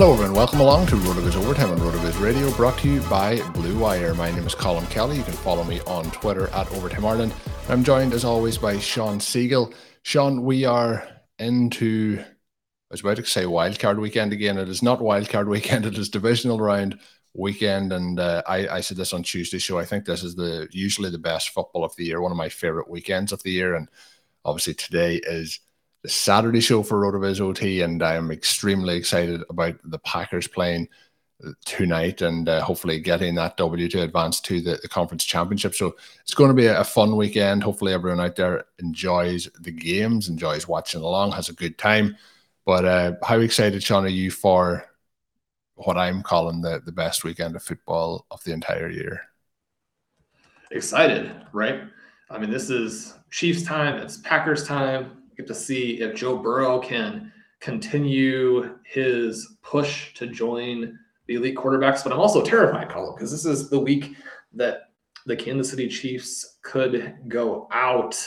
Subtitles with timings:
[0.00, 0.34] Hello, everyone.
[0.34, 4.14] Welcome along to RotoViz Overtime on RotoViz Radio, brought to you by Blue Wire.
[4.14, 5.18] My name is Colm Kelly.
[5.18, 7.34] You can follow me on Twitter at Overtime Ireland.
[7.68, 9.74] I'm joined, as always, by Shawn Siegele.
[10.00, 11.06] Shawn, we are
[11.38, 12.24] into I
[12.90, 14.56] was about to say wildcard weekend again.
[14.56, 15.84] It is not wildcard weekend.
[15.84, 16.98] It is divisional round
[17.34, 17.92] weekend.
[17.92, 19.78] And uh, I, I, said this on Tuesday show.
[19.78, 22.48] I think this is the usually the best football of the year, one of my
[22.48, 23.74] favorite weekends of the year.
[23.74, 23.86] And
[24.46, 25.60] obviously today is
[26.02, 30.88] the Saturday show for Rotoviz OT, and I'm extremely excited about the Packers playing
[31.64, 35.74] tonight and uh, hopefully getting that W to advance to the, the conference championship.
[35.74, 37.62] So it's going to be a, a fun weekend.
[37.62, 42.16] Hopefully everyone out there enjoys the games, enjoys watching along, has a good time.
[42.66, 44.84] But uh, how excited, Shawn, are you for
[45.74, 49.22] what I'm calling the, the best weekend of football of the entire year?
[50.70, 51.82] Excited, right?
[52.28, 55.19] I mean, this is Chiefs time, it's Packers time.
[55.40, 62.04] Get to see if Joe Burrow can continue his push to join the elite quarterbacks.
[62.04, 64.16] But I'm also terrified, Colm, because this is the week
[64.52, 64.90] that
[65.24, 68.22] the Kansas City Chiefs could go out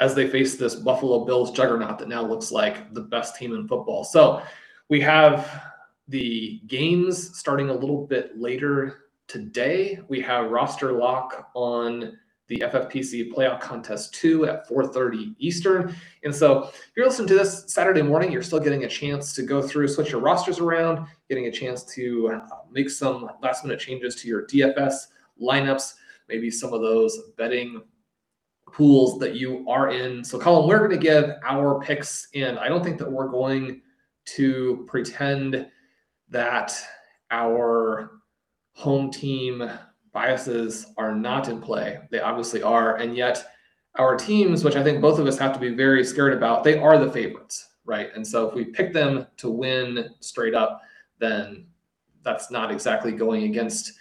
[0.00, 3.68] as they face this Buffalo Bills juggernaut that now looks like the best team in
[3.68, 4.02] football.
[4.02, 4.40] So
[4.88, 5.62] we have
[6.08, 10.00] the games starting a little bit later today.
[10.08, 12.16] We have roster lock on
[12.48, 15.94] the FFPC playoff contest 2 at 4:30 Eastern.
[16.24, 19.42] And so if you're listening to this Saturday morning, you're still getting a chance to
[19.42, 23.80] go through, switch your rosters around, getting a chance to uh, make some last minute
[23.80, 25.06] changes to your DFS
[25.40, 25.94] lineups,
[26.28, 27.82] maybe some of those betting
[28.70, 30.24] pools that you are in.
[30.24, 33.80] So, Colm, we're going to give our picks, and I don't think that we're going
[34.36, 35.68] to pretend
[36.28, 36.76] that
[37.30, 38.20] our
[38.72, 39.70] home team
[40.14, 41.98] biases are not in play.
[42.10, 42.96] They obviously are.
[42.96, 43.44] And yet,
[43.96, 46.78] our teams, which I think both of us have to be very scared about, they
[46.78, 48.08] are the favorites, right?
[48.14, 50.80] And so, if we pick them to win straight up,
[51.18, 51.66] then
[52.22, 53.92] that's not exactly going against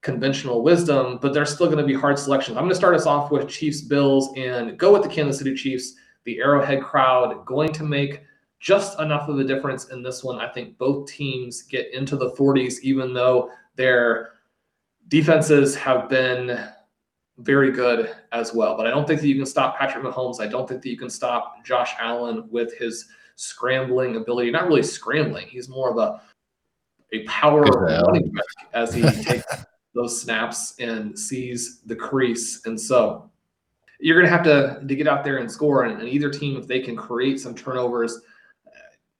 [0.00, 2.56] conventional wisdom, but they're still going to be hard selections.
[2.56, 5.54] I'm going to start us off with Chiefs Bills and go with the Kansas City
[5.54, 5.94] Chiefs.
[6.24, 8.22] The Arrowhead crowd going to make
[8.60, 10.38] just enough of a difference in this one.
[10.38, 14.32] I think both teams get into the 40s, even though their
[15.08, 16.68] defenses have been
[17.38, 18.76] very good as well.
[18.76, 20.40] But I don't think that you can stop Patrick Mahomes.
[20.40, 24.50] I don't think that you can stop Josh Allen with his scrambling ability.
[24.50, 25.46] Not really scrambling.
[25.46, 26.20] He's more of a
[27.12, 29.64] a power running back as he takes
[29.94, 32.66] those snaps and sees the crease.
[32.66, 33.30] And so
[33.98, 35.84] you're going to have to, to get out there and score.
[35.84, 38.20] And, and either team, if they can create some turnovers,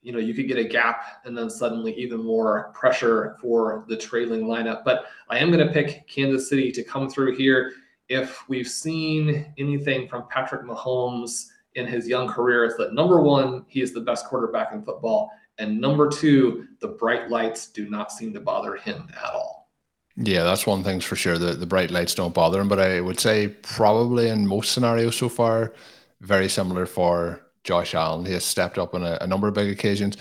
[0.02, 3.96] you know, you could get a gap and then suddenly even more pressure for the
[3.96, 4.84] trailing lineup.
[4.84, 7.72] But I am going to pick Kansas City to come through here.
[8.08, 13.64] If we've seen anything from Patrick Mahomes in his young career, it's that number one,
[13.68, 15.30] he is the best quarterback in football.
[15.58, 19.68] And number two, the bright lights do not seem to bother him at all.
[20.16, 21.38] Yeah, that's one thing for sure.
[21.38, 25.16] The the bright lights don't bother him, but I would say probably in most scenarios
[25.16, 25.72] so far,
[26.20, 28.24] very similar for Josh Allen.
[28.24, 30.16] He has stepped up on a, a number of big occasions.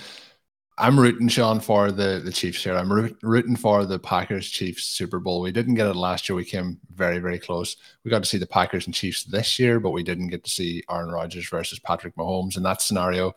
[0.77, 2.75] I'm rooting Shawn for the the Chiefs here.
[2.75, 5.39] I'm root, rooting for the Packers Chiefs Super Bowl.
[5.41, 6.35] We didn't get it last year.
[6.35, 7.77] We came very very close.
[8.03, 10.51] We got to see the Packers and Chiefs this year, but we didn't get to
[10.51, 13.33] see Aaron Rodgers versus Patrick Mahomes in that scenario.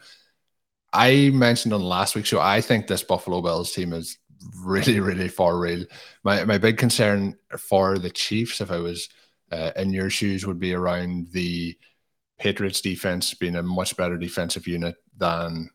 [0.93, 2.41] I mentioned on last week's show.
[2.41, 4.19] I think this Buffalo Bills team is
[4.59, 5.87] really, really far real.
[6.25, 9.09] My my big concern for the Chiefs, if I was
[9.53, 11.79] uh, in your shoes, would be around the
[12.41, 15.71] Patriots defense being a much better defensive unit than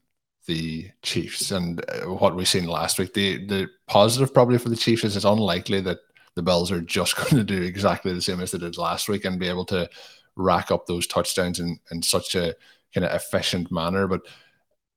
[0.48, 3.14] the Chiefs and uh, what we've seen last week.
[3.14, 6.00] The the positive probably for the Chiefs is it's unlikely that
[6.36, 9.26] the Bills are just going to do exactly the same as they did last week
[9.26, 9.90] and be able to
[10.36, 12.54] rack up those touchdowns in, in such a
[12.94, 14.08] kind of efficient manner.
[14.08, 14.22] But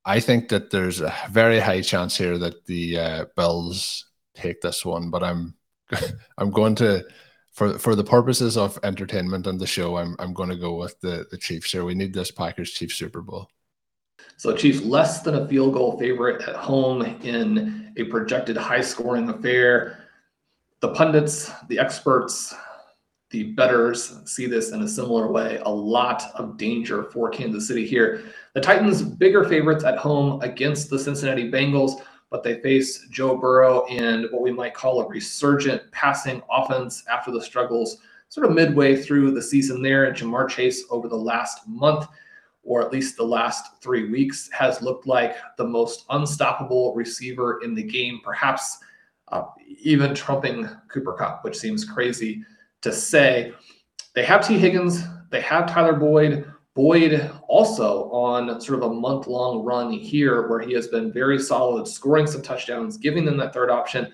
[0.05, 4.85] I think that there's a very high chance here that the uh, Bills take this
[4.85, 5.11] one.
[5.11, 5.55] But I'm
[6.39, 7.05] I'm going to
[7.59, 10.99] for for the purposes of entertainment and the show, I'm I'm going to go with
[11.01, 11.85] the the Chiefs here.
[11.85, 13.51] We need this Packers Chiefs Super Bowl.
[14.37, 19.29] So Chiefs less than a field goal favorite at home in a projected high scoring
[19.29, 20.05] affair.
[20.81, 22.55] The pundits, the experts,
[23.31, 25.61] the bettors see this in a similar way.
[25.67, 28.23] A lot of danger for Kansas City here.
[28.55, 32.01] The Titans, bigger favorites at home against the Cincinnati Bengals,
[32.31, 37.31] but they face Joe Burrow and what we might call a resurgent passing offense after
[37.31, 37.99] the struggles
[38.29, 40.05] sort of midway through the season there.
[40.05, 42.07] And Ja'Marr Chase over the last month,
[42.63, 47.75] or at least the last three weeks, has looked like the most unstoppable receiver in
[47.75, 48.79] the game, perhaps
[49.29, 49.45] uh,
[49.81, 52.43] even trumping Cooper Kupp, which seems crazy
[52.83, 53.53] to say.
[54.15, 56.51] They have Tee Higgins, they have Tyler Boyd.
[56.79, 61.37] Boyd also on sort of a month long run here where he has been very
[61.37, 64.13] solid, scoring some touchdowns, giving them that third option.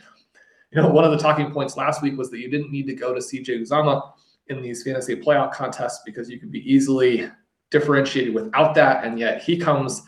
[0.71, 2.95] You know, one of the talking points last week was that you didn't need to
[2.95, 4.13] go to CJ Uzomah
[4.47, 7.31] in these fantasy playoff contests because you could be easily
[7.71, 9.05] differentiated without that.
[9.05, 10.01] And yet he comes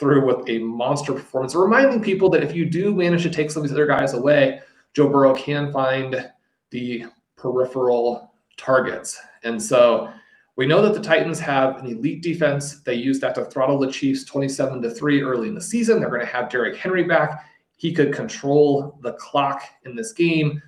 [0.00, 3.62] through with a monster performance, reminding people that if you do manage to take some
[3.62, 4.62] of these other guys away,
[4.94, 6.28] Joe Burrow can find
[6.70, 7.04] the
[7.36, 9.16] peripheral targets.
[9.44, 10.12] And so
[10.60, 12.80] we know that the Titans have an elite defense.
[12.80, 15.98] They used that to throttle the Chiefs 27 to 3 early in the season.
[15.98, 17.46] They're going to have Derrick Henry back.
[17.78, 20.60] He could control the clock in this game.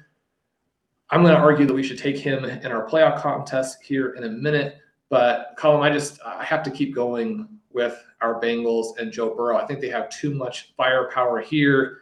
[1.11, 4.25] I'm going to argue that we should take him in our playoff contest here in
[4.25, 4.79] a minute.
[5.11, 9.59] But Colm, I just I have to keep going with our Bengals and Joe Burrow.
[9.59, 11.99] I think they have too much firepower here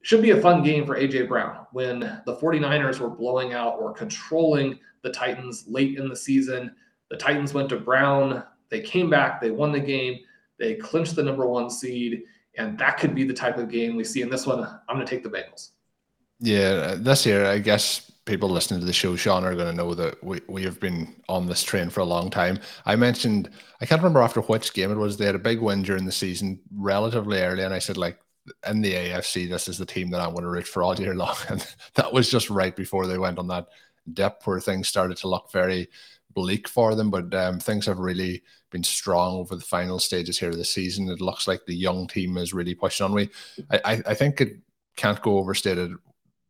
[0.00, 3.92] should be a fun game for AJ Brown when the 49ers were blowing out or
[3.92, 6.74] controlling the Titans late in the season.
[7.12, 10.20] The Titans went to Brown, they came back, they won the game,
[10.58, 12.22] they clinched the number one seed,
[12.56, 14.60] and that could be the type of game we see in this one.
[14.60, 15.72] I'm going to take the Bengals.
[16.40, 19.92] Yeah, this year, I guess people listening to the show, Shawn, are going to know
[19.92, 22.58] that we, we have been on this train for a long time.
[22.86, 23.50] I mentioned,
[23.82, 26.12] I can't remember after which game it was, they had a big win during the
[26.12, 28.18] season relatively early, and I said, like,
[28.66, 31.14] in the AFC, this is the team that I want to root for all year
[31.14, 31.36] long.
[31.50, 31.66] And
[31.96, 33.66] that was just right before they went on that
[34.10, 35.88] dip where things started to look very
[36.34, 37.10] bleak for them.
[37.10, 41.08] But um, things have really been strong over the final stages here of the season.
[41.08, 43.12] It looks like the young team is really pushing on.
[43.12, 43.30] We,
[43.70, 44.58] I, I think it
[44.96, 45.92] can't go overstated.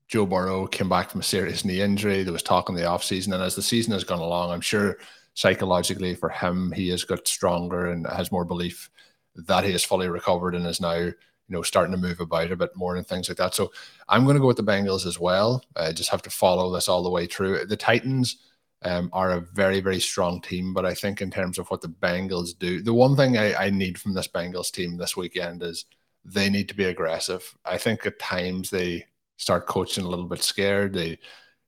[0.08, 2.22] Joe Burrow came back from a serious knee injury.
[2.22, 3.32] There was talk in the offseason.
[3.32, 4.98] And as the season has gone along, I'm sure
[5.34, 8.90] psychologically for him, he has got stronger and has more belief
[9.34, 11.10] that he is fully recovered and is now
[11.52, 13.54] you know, starting to move about a bit more and things like that.
[13.54, 13.72] So
[14.08, 15.62] I'm going to go with the Bengals as well.
[15.76, 17.66] I just have to follow this all the way through.
[17.66, 18.38] The Titans
[18.84, 21.88] um, are a very, very strong team, but I think in terms of what the
[21.88, 25.84] Bengals do, the one thing I, I need from this Bengals team this weekend is
[26.24, 27.56] they need to be aggressive.
[27.64, 29.06] I think at times they
[29.36, 30.94] start coaching a little bit scared.
[30.94, 31.18] They,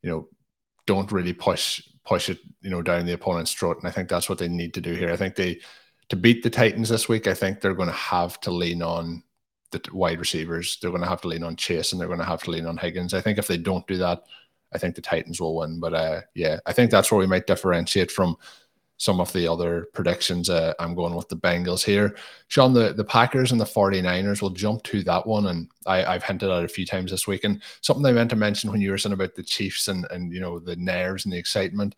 [0.03, 0.29] you know,
[0.87, 3.79] don't really push push it, you know, down the opponent's throat.
[3.79, 5.11] And I think that's what they need to do here.
[5.11, 5.61] I think they
[6.11, 9.23] to beat the Titans this week, I think they're going to have to lean on
[9.71, 10.79] the wide receivers.
[10.81, 12.67] They're going to have to lean on Chase and they're going to have to lean
[12.67, 13.15] on Higgins.
[13.15, 14.23] I think if they don't do that,
[14.75, 15.81] I think the Titans will win.
[15.81, 18.37] But uh, yeah, I think that's where we might differentiate from
[18.97, 20.49] some of the other predictions.
[20.49, 22.17] Uh, I'm going with the Bengals here.
[22.49, 25.47] Shawn, the, the Packers and the 49ers will jump to that one.
[25.47, 27.45] And I, I've hinted at it a few times this week.
[27.45, 30.33] And something I meant to mention when you were saying about the Chiefs and, and
[30.33, 31.97] you know, the nerves and the excitement.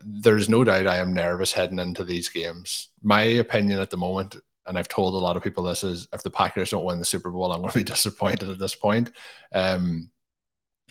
[0.00, 2.88] There's no doubt I am nervous heading into these games.
[3.02, 6.22] My opinion at the moment and I've told a lot of people this is if
[6.22, 9.12] the Packers don't win the Super Bowl, I'm going to be disappointed at this point.
[9.52, 10.10] Um,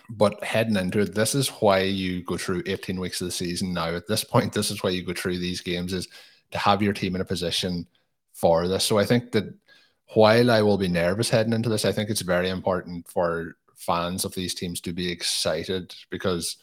[0.09, 3.73] but heading into it, this is why you go through 18 weeks of the season
[3.73, 3.95] now.
[3.95, 6.07] At this point, this is why you go through these games is
[6.51, 7.87] to have your team in a position
[8.33, 8.83] for this.
[8.83, 9.45] So I think that
[10.13, 14.25] while I will be nervous heading into this, I think it's very important for fans
[14.25, 16.57] of these teams to be excited because,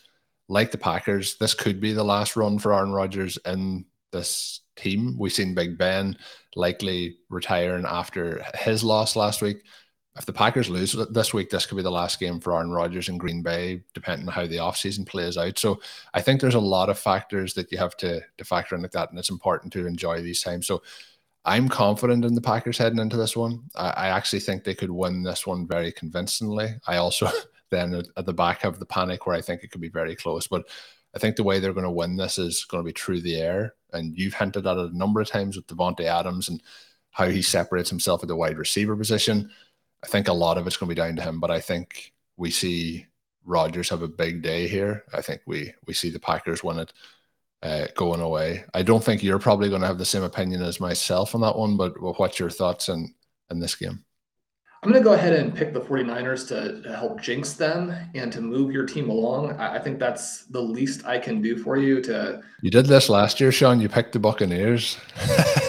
[0.49, 5.17] like the Packers, this could be the last run for Aaron Rodgers in this team.
[5.19, 6.17] We've seen Big Ben
[6.57, 9.63] likely retiring after his loss last week.
[10.19, 13.09] If the Packers lose this week, this could be the last game for Aaron Rodgers
[13.09, 15.59] in Green Bay, depending on how the offseason plays out.
[15.59, 15.81] So
[16.13, 18.91] I think there's a lot of factors that you have to, to factor in like
[18.91, 20.67] that, and it's important to enjoy these times.
[20.67, 20.83] So
[21.45, 23.63] I'm confident in the Packers heading into this one.
[23.77, 26.75] I, I actually think they could win this one very convincingly.
[26.87, 27.31] I also
[27.71, 30.47] then at, the back have the panic where I think it could be very close.
[30.47, 30.69] But
[31.15, 33.37] I think the way they're going to win this is going to be through the
[33.37, 33.75] air.
[33.93, 36.63] And you've hinted at it a number of times with Davante Adams and
[37.11, 39.51] how he separates himself at the wide receiver position.
[40.03, 42.13] I think a lot of it's going to be down to him, but I think
[42.37, 43.07] we see
[43.45, 45.05] Rodgers have a big day here.
[45.13, 46.93] I think we we see the Packers win it
[47.63, 48.65] uh, going away.
[48.75, 51.57] I don't think you're probably going to have the same opinion as myself on that
[51.57, 53.15] one, but what's your thoughts in
[53.51, 54.05] in this game?
[54.83, 58.33] I'm going to go ahead and pick the 49ers to, to help jinx them and
[58.33, 59.53] to move your team along.
[59.61, 62.41] I, I, think that's the least I can do for you to.
[62.63, 63.83] You did this last year, Shawn.
[63.83, 64.97] You picked the Buccaneers.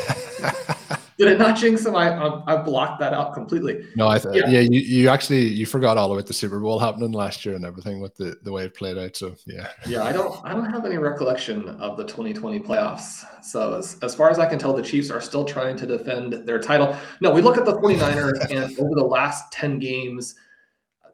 [1.22, 1.96] Did it not jinx them?
[1.96, 3.86] I, I, I blocked that out completely.
[3.96, 4.50] No, I th- yeah.
[4.50, 7.64] yeah, you, you actually you forgot all about the Super Bowl happening last year and
[7.64, 9.16] everything with the, the way it played out.
[9.16, 9.70] So yeah.
[9.86, 13.24] Yeah, I don't I don't have any recollection of the 2020 playoffs.
[13.44, 16.34] So as, as far as I can tell, the Chiefs are still trying to defend
[16.34, 16.98] their title.
[17.20, 20.34] No, we look at the 49ers and over the last 10 games,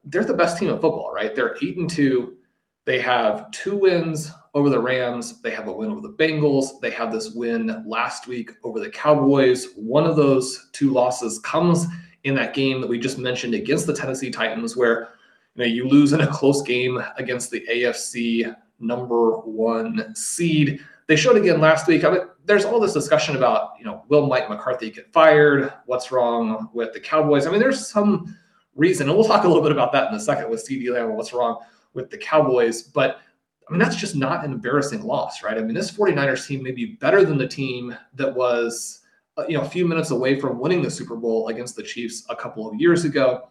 [0.06, 1.36] they're the best team in football, right?
[1.36, 2.38] They're eight and two.
[2.86, 5.40] They have two wins over the Rams.
[5.42, 6.82] They have a win over the Bengals.
[6.82, 9.68] They have this win last week over the Cowboys.
[9.76, 11.86] One of those two losses comes
[12.24, 15.10] in that game that we just mentioned against the Tennessee Titans, where
[15.56, 20.82] you know you lose in a close game against the AFC number one seed.
[21.06, 22.04] They showed again last week.
[22.04, 25.72] I mean, there's all this discussion about you know will Mike McCarthy get fired?
[25.86, 27.46] What's wrong with the Cowboys?
[27.46, 28.36] I mean, there's some
[28.76, 31.16] reason, and we'll talk a little bit about that in a second with CeeDee Lamb
[31.16, 31.60] what's wrong
[31.94, 33.22] with the Cowboys, but
[33.68, 35.58] I mean, that's just not an embarrassing loss, right?
[35.58, 39.02] I mean, this 49ers team may be better than the team that was,
[39.38, 42.26] uh, you know, a few minutes away from winning the Super Bowl against the Chiefs
[42.30, 43.50] a couple of years ago.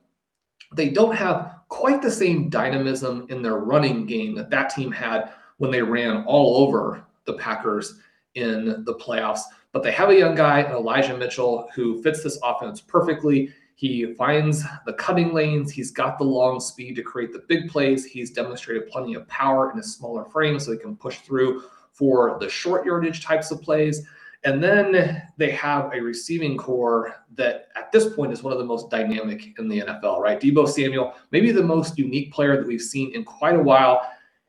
[0.74, 5.32] They don't have quite the same dynamism in their running game that that team had
[5.58, 8.00] when they ran all over the Packers
[8.34, 9.40] in the playoffs.
[9.72, 13.52] But they have a young guy, Elijah Mitchell, who fits this offense perfectly.
[13.76, 15.70] He finds the cutting lanes.
[15.70, 18.06] He's got the long speed to create the big plays.
[18.06, 22.38] He's demonstrated plenty of power in a smaller frame so he can push through for
[22.40, 24.02] the short yardage types of plays.
[24.44, 28.64] And then they have a receiving corps that at this point is one of the
[28.64, 30.40] most dynamic in the NFL, right?
[30.40, 34.00] Deebo Samuel, maybe the most unique player that we've seen in quite a while.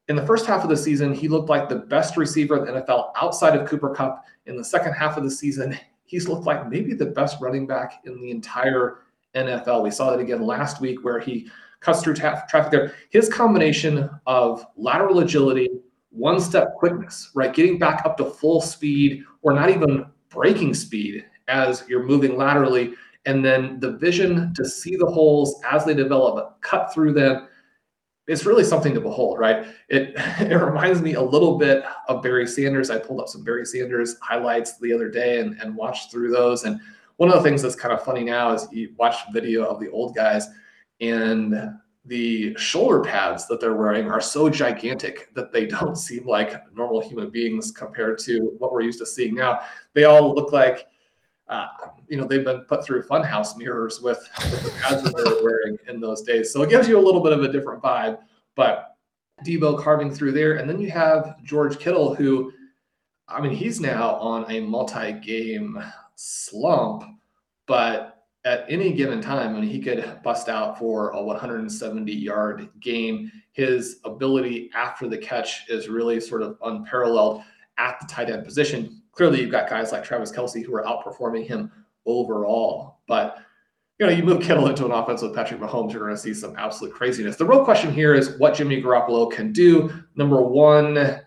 [0.07, 2.81] In the first half of the season, he looked like the best receiver in the
[2.81, 4.23] NFL outside of Cooper Kupp.
[4.45, 8.01] In the second half of the season, he's looked like maybe the best running back
[8.05, 8.99] in the entire
[9.37, 9.83] NFL.
[9.83, 12.93] We saw that again last week where he cuts through traffic there.
[13.09, 15.69] His combination of lateral agility,
[16.09, 17.53] one step quickness, right?
[17.53, 22.93] Getting back up to full speed or not even breaking speed as you're moving laterally.
[23.25, 27.47] And then the vision to see the holes as they develop, cut through them.
[28.25, 29.67] It's really something to behold, right?
[29.89, 32.89] It it reminds me a little bit of Barry Sanders.
[32.89, 36.63] I pulled up some Barry Sanders highlights the other day and, and watched through those.
[36.63, 36.79] And
[37.17, 39.89] one of the things that's kind of funny now is you watch video of the
[39.89, 40.47] old guys
[41.01, 46.61] and the shoulder pads that they're wearing are so gigantic that they don't seem like
[46.73, 49.59] normal human beings compared to what we're used to seeing now.
[49.93, 50.87] They all look like,
[51.49, 51.67] uh,
[52.07, 54.19] you know, they've been put through funhouse mirrors with,
[54.51, 56.51] with the pads that they're wearing in those days.
[56.51, 58.19] So it gives you a little bit of a different vibe.
[58.55, 58.95] But
[59.45, 62.51] Deebo carving through there, and then you have George Kittle, who,
[63.27, 65.81] I mean, he's now on a multi-game
[66.17, 67.03] slump,
[67.67, 73.31] but at any given time, when he could bust out for a 170 yard game,
[73.51, 77.43] his ability after the catch is really sort of unparalleled
[77.77, 79.01] at the tight end position.
[79.11, 81.71] Clearly, you've got guys like Travis Kelce who are outperforming him
[82.05, 82.99] overall.
[83.07, 83.39] But
[83.99, 86.33] you know, you move Kittle into an offense with Patrick Mahomes, you're going to see
[86.33, 87.35] some absolute craziness.
[87.35, 89.91] The real question here is what Jimmy Garoppolo can do.
[90.15, 91.19] Number one,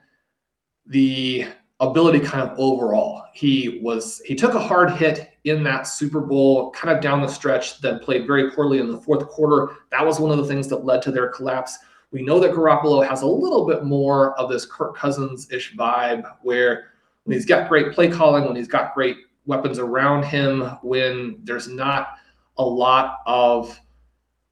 [0.86, 1.46] the
[1.80, 3.24] ability kind of overall.
[3.32, 7.28] He was he took a hard hit in that Super Bowl, kind of down the
[7.28, 9.76] stretch, then played very poorly in the fourth quarter.
[9.90, 11.78] That was one of the things that led to their collapse.
[12.12, 16.88] We know that Garoppolo has a little bit more of this Kirk Cousins-ish vibe where
[17.24, 21.68] when he's got great play calling, when he's got great weapons around him, when there's
[21.68, 22.14] not
[22.58, 23.78] a lot of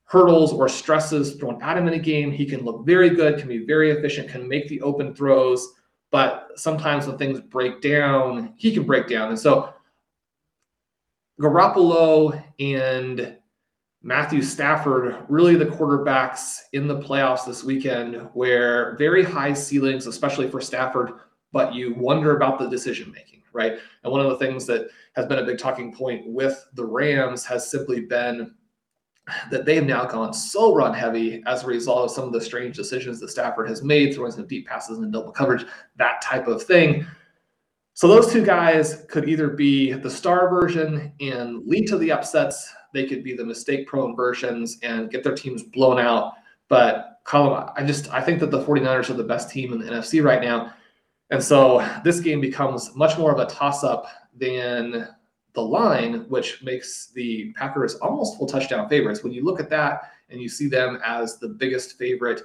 [0.04, 3.48] hurdles or stresses thrown at him in a game, he can look very good, can
[3.48, 5.74] be very efficient, can make the open throws
[6.10, 9.28] but sometimes when things break down, he can break down.
[9.28, 9.72] And so
[11.40, 13.36] Garoppolo and
[14.02, 20.48] Matthew Stafford, really the quarterbacks in the playoffs this weekend, where very high ceilings, especially
[20.48, 21.12] for Stafford,
[21.52, 23.78] but you wonder about the decision making, right?
[24.04, 27.44] And one of the things that has been a big talking point with the Rams
[27.46, 28.54] has simply been
[29.50, 32.40] that they have now gone so run heavy as a result of some of the
[32.40, 35.64] strange decisions that Stafford has made, throwing some deep passes and double coverage,
[35.96, 37.06] that type of thing.
[37.94, 42.72] So those two guys could either be the star version and lead to the upsets.
[42.94, 46.34] They could be the mistake prone versions and get their teams blown out.
[46.68, 49.86] But Colm, I just I think that the 49ers are the best team in the
[49.86, 50.72] NFC right now.
[51.30, 55.08] And so this game becomes much more of a toss up than
[55.58, 59.24] the line, which makes the Packers almost full touchdown favorites.
[59.24, 62.42] When you look at that and you see them as the biggest favorite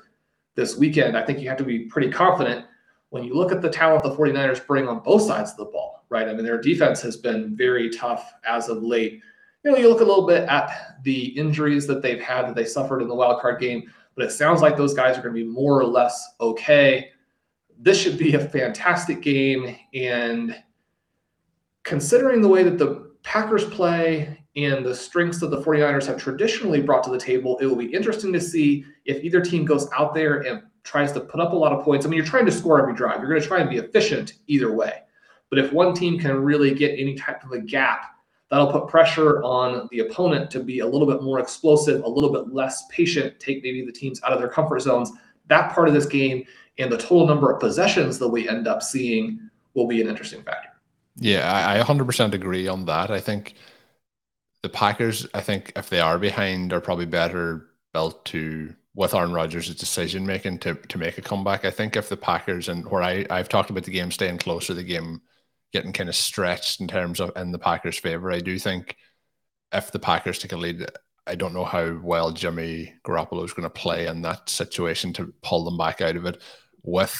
[0.56, 2.66] this weekend, I think you have to be pretty confident
[3.10, 6.06] when you look at the talent the 49ers bring on both sides of the ball,
[6.10, 6.28] right?
[6.28, 9.22] I mean, their defense has been very tough as of late.
[9.64, 12.66] You know, you look a little bit at the injuries that they've had that they
[12.66, 15.44] suffered in the wild card game, but it sounds like those guys are going to
[15.44, 17.12] be more or less okay.
[17.78, 19.76] This should be a fantastic game.
[19.94, 20.56] And
[21.84, 26.82] considering the way that the Packers play and the strengths that the 49ers have traditionally
[26.82, 30.14] brought to the table, it will be interesting to see if either team goes out
[30.14, 32.06] there and tries to put up a lot of points.
[32.06, 33.20] I mean, you're trying to score every drive.
[33.20, 35.04] You're going to try and be efficient either way.
[35.50, 38.06] But if one team can really get any type of a gap,
[38.50, 42.32] that'll put pressure on the opponent to be a little bit more explosive, a little
[42.32, 45.12] bit less patient, take maybe the teams out of their comfort zones.
[45.48, 46.46] That part of this game
[46.78, 50.44] and the total number of possessions that we end up seeing will be an interesting
[50.44, 50.73] factor.
[51.16, 53.12] Yeah, I, I 100% agree on that.
[53.12, 53.56] I think
[54.62, 59.34] the Packers, I think if they are behind, are probably better built to with Aaron
[59.34, 61.66] Rodgers' decision making to to make a comeback.
[61.66, 64.74] I think if the Packers and where I I've talked about the game staying closer,
[64.74, 65.22] the game
[65.74, 68.32] getting kind of stretched in terms of in the Packers' favor.
[68.32, 68.96] I do think
[69.74, 70.86] if the Packers take a lead,
[71.28, 75.34] I don't know how well Jimmy Garoppolo is going to play in that situation to
[75.44, 76.42] pull them back out of it.
[76.84, 77.18] With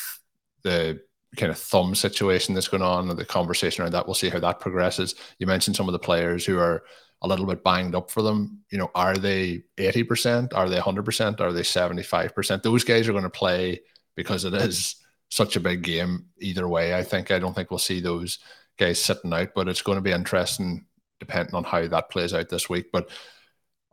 [0.64, 1.02] the
[1.38, 4.40] kind of thumb situation that's going on and the conversation around that, we'll see how
[4.40, 5.16] that progresses.
[5.40, 6.84] You mentioned some of the players who are
[7.22, 8.64] a little bit banged up for them.
[8.70, 10.54] You know, are they 80%?
[10.54, 11.40] Are they 100%?
[11.40, 12.64] Are they 75%?
[12.64, 13.82] Those guys are going to play
[14.16, 14.96] because it is
[15.30, 16.96] such a big game either way.
[16.96, 18.40] I think I don't think we'll see those
[18.78, 20.86] guys sitting out, but it's going to be interesting
[21.20, 22.88] depending on how that plays out this week.
[22.92, 23.10] But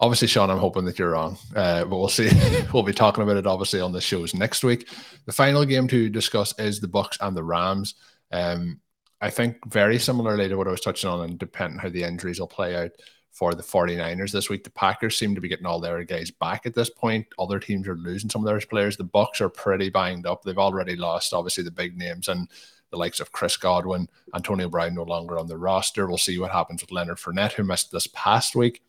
[0.00, 2.30] obviously, Shawn, I'm hoping that you're wrong, uh, but we'll see.
[2.73, 4.88] we'll be talking about it obviously on the shows next week.
[5.26, 7.95] The final game to discuss is the Bucks and the Rams.
[8.33, 8.80] Um,
[9.21, 12.41] I think very similarly to what I was touching on, and depending how the injuries
[12.41, 12.93] will play out
[13.30, 14.65] for the 49ers this week.
[14.65, 17.26] The Packers seem to be getting all their guys back at this point.
[17.39, 18.97] Other teams are losing some of their players.
[18.97, 20.43] The Bucks are pretty banged up.
[20.43, 22.49] They've already lost, obviously, the big names and
[22.91, 26.06] the likes of Chris Godwin, Antonio Brown no longer on the roster.
[26.06, 28.82] We'll see what happens with Leonard Fournette, who missed this past week,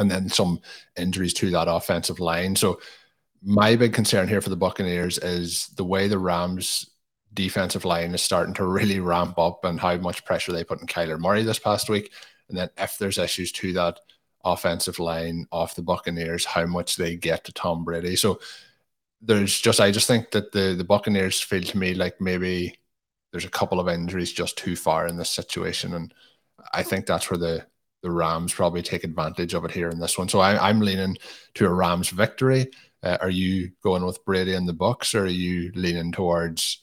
[0.00, 0.60] and then some
[0.96, 2.56] injuries to that offensive line.
[2.56, 2.80] So
[3.42, 6.90] my big concern here for the Buccaneers is the way the Rams
[7.34, 10.86] defensive line is starting to really ramp up and how much pressure they put on
[10.86, 12.12] Kyler Murray this past week.
[12.48, 14.00] And then if there's issues to that
[14.42, 18.16] offensive line off the Buccaneers, how much they get to Tom Brady.
[18.16, 18.40] So
[19.20, 22.78] there's just I just think that the the Buccaneers feel to me like maybe
[23.32, 26.14] there's a couple of injuries just too far in this situation, and
[26.72, 27.66] I think that's where the
[28.02, 30.28] the Rams probably take advantage of it here in this one.
[30.28, 31.16] So I, am leaning
[31.54, 32.70] to a Rams victory.
[33.02, 36.80] Uh, are you going with Brady in the Bucks, or are you leaning towards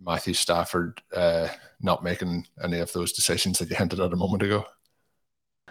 [0.00, 1.48] Matthew Stafford uh,
[1.80, 4.64] not making any of those decisions that you hinted at a moment ago?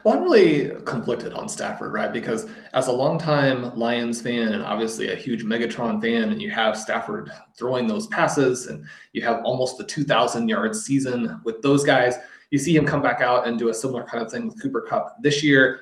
[0.04, 2.12] Well, I'm really conflicted on Stafford, right?
[2.12, 6.78] Because as a longtime Lions fan and obviously a huge Megatron fan, and you have
[6.78, 12.15] Stafford throwing those passes, and you have almost the 2,000 yard season with those guys,
[12.51, 14.81] you see him come back out and do a similar kind of thing with Cooper
[14.81, 15.81] Kupp this year.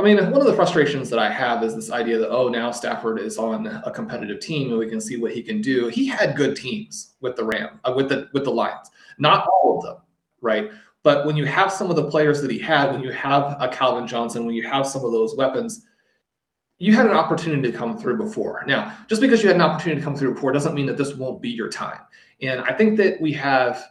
[0.00, 2.70] I mean, one of the frustrations that I have is this idea that oh, now
[2.70, 5.88] Stafford is on a competitive team and we can see what he can do.
[5.88, 9.78] He had good teams with the Ram, uh, with the with the Lions, not all
[9.78, 9.96] of them,
[10.40, 10.70] right?
[11.02, 13.68] But when you have some of the players that he had, when you have a
[13.68, 15.84] Calvin Johnson, when you have some of those weapons,
[16.78, 18.62] you had an opportunity to come through before.
[18.66, 21.14] Now, just because you had an opportunity to come through before doesn't mean that this
[21.14, 22.00] won't be your time.
[22.40, 23.84] And I think that we have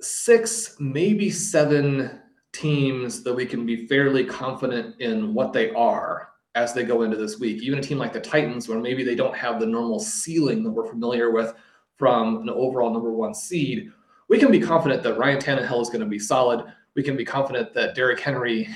[0.00, 2.20] six, maybe seven
[2.52, 7.16] teams that we can be fairly confident in what they are as they go into
[7.16, 7.62] this week.
[7.62, 10.70] Even a team like the Titans, where maybe they don't have the normal ceiling that
[10.70, 11.54] we're familiar with
[11.96, 13.92] from an overall number one seed,
[14.28, 16.64] we can be confident that Ryan Tannehill is going to be solid.
[16.94, 18.68] We can be confident that Derrick Henry,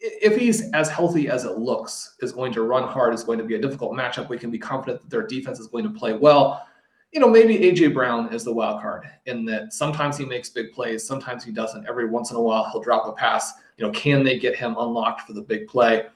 [0.00, 3.44] if he's as healthy as it looks, is going to run hard, is going to
[3.44, 4.28] be a difficult matchup.
[4.28, 6.65] We can be confident that their defense is going to play well.
[7.12, 10.72] You know, maybe AJ Brown is the wild card in that sometimes he makes big
[10.72, 11.86] plays, sometimes he doesn't.
[11.88, 13.52] Every once in a while, he'll drop a pass.
[13.76, 16.06] You know, can they get him unlocked for the big play?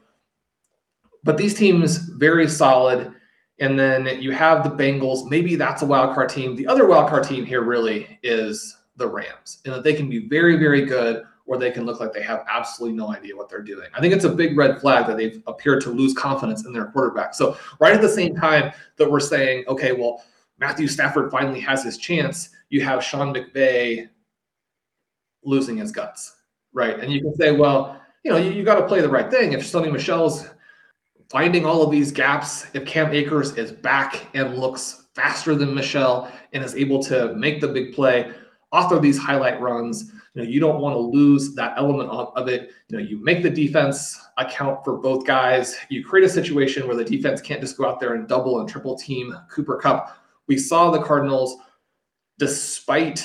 [1.22, 3.12] But these teams very solid.
[3.58, 5.28] And then you have the Bengals.
[5.28, 6.56] Maybe that's a wild card team.
[6.56, 10.28] The other wild card team here really is the Rams and that they can be
[10.28, 13.60] very, very good or they can look like they have absolutely no idea what they're
[13.60, 13.88] doing.
[13.92, 16.86] I think it's a big red flag that they've appeared to lose confidence in their
[16.86, 17.34] quarterback.
[17.34, 20.22] So, right at the same time that we're saying, okay, well,
[20.60, 24.08] Matthew Stafford finally has his chance, you have Sean McVay
[25.42, 26.36] losing his guts,
[26.74, 27.00] right?
[27.00, 29.54] And you can say, well, you know, you, you got to play the right thing.
[29.54, 30.46] If Sony Michel's
[31.30, 36.30] finding all of these gaps, if Cam Akers is back and looks faster than Michel
[36.52, 38.30] and is able to make the big play,
[38.70, 42.48] author these highlight runs, you know, you don't want to lose that element of, of
[42.48, 42.70] it.
[42.88, 45.76] You know, you make the defense account for both guys.
[45.88, 48.68] You create a situation where the defense can't just go out there and double and
[48.68, 50.19] triple team Cooper Kupp.
[50.50, 51.58] We saw the Cardinals,
[52.40, 53.24] despite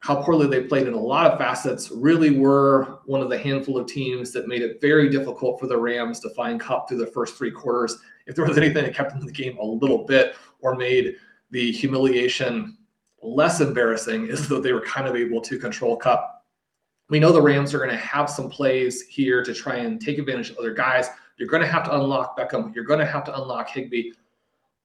[0.00, 3.78] how poorly they played in a lot of facets, really were one of the handful
[3.78, 7.06] of teams that made it very difficult for the Rams to find Kupp through the
[7.06, 7.96] first three quarters.
[8.26, 11.14] If there was anything that kept them in the game a little bit or made
[11.50, 12.76] the humiliation
[13.22, 16.44] less embarrassing, is that they were kind of able to control Kupp.
[17.08, 20.18] we know the Rams are going to have some plays here to try and take
[20.18, 21.08] advantage of other guys.
[21.38, 22.74] You're going to have to unlock Beckham.
[22.74, 24.12] You're going to have to unlock Higbee.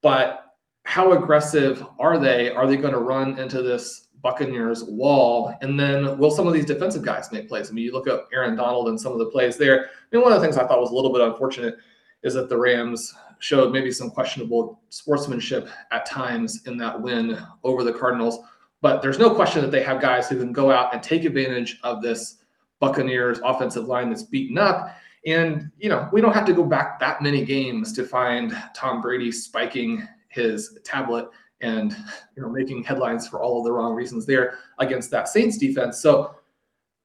[0.00, 0.51] But
[0.84, 2.50] how aggressive are they?
[2.50, 5.54] Are they going to run into this Buccaneers wall?
[5.60, 7.70] And then will some of these defensive guys make plays?
[7.70, 9.86] I mean, you look at Aaron Donald and some of the plays there.
[9.86, 11.76] I mean, one of the things I thought was a little bit unfortunate
[12.22, 17.82] is that the Rams showed maybe some questionable sportsmanship at times in that win over
[17.82, 18.38] the Cardinals.
[18.80, 21.78] But there's no question that they have guys who can go out and take advantage
[21.82, 22.38] of this
[22.80, 24.96] Buccaneers offensive line that's beaten up.
[25.24, 29.00] And, you know, we don't have to go back that many games to find Tom
[29.00, 31.28] Brady spiking his tablet
[31.60, 31.96] and,
[32.36, 36.00] you know, making headlines for all of the wrong reasons there against that Saints defense.
[36.00, 36.34] So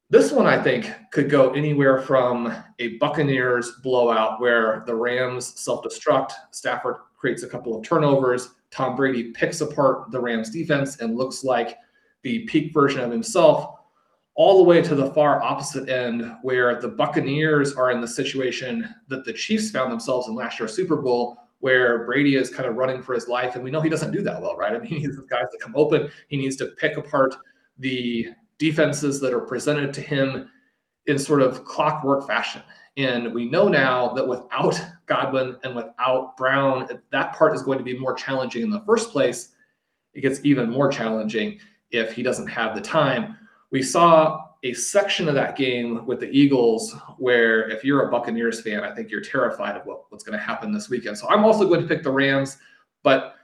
[0.10, 5.84] this one, I think, could go anywhere from a Buccaneers blowout where the Rams self
[5.84, 11.18] destruct, Stafford creates a couple of turnovers, Tom Brady picks apart the Rams defense and
[11.18, 11.78] looks like
[12.24, 13.76] the peak version of himself,
[14.36, 18.94] all the way to the far opposite end where the Buccaneers are in the situation
[19.08, 22.76] that the Chiefs found themselves in last year's Super Bowl, where Brady is kind of
[22.76, 23.56] running for his life.
[23.56, 24.74] And we know he doesn't do that well, right?
[24.74, 26.10] I mean, he needs guys to come open.
[26.28, 27.36] He needs to pick apart
[27.78, 28.28] the
[28.60, 30.50] defenses that are presented to him
[31.06, 32.62] in sort of clockwork fashion.
[32.98, 37.84] And we know now that without Godwin and without Brown, that part is going to
[37.84, 39.50] be more challenging in the first place.
[40.14, 41.60] It gets even more challenging
[41.92, 43.38] if he doesn't have the time.
[43.72, 48.62] We saw a section of that game with the Eagles where if you're a Buccaneers
[48.62, 51.18] fan, I think you're terrified of what, what's going to happen this weekend.
[51.18, 52.58] So I'm also going to pick the Rams,
[53.04, 53.36] but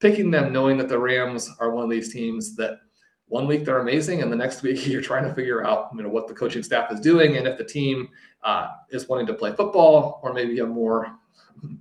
[0.00, 2.80] picking them knowing that the Rams are one of these teams that
[3.26, 6.08] one week they're amazing, and the next week you're trying to figure out you know
[6.08, 8.08] what the coaching staff is doing, and if the team
[8.42, 11.16] uh, is wanting to play football or maybe a more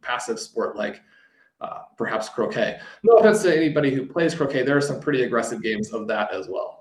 [0.01, 1.01] passive sport like
[1.59, 2.79] uh, perhaps croquet.
[3.03, 6.33] No offense to anybody who plays croquet, there are some pretty aggressive games of that
[6.33, 6.80] as well.